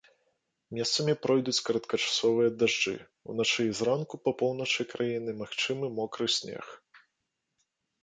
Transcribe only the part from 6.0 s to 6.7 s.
мокры снег.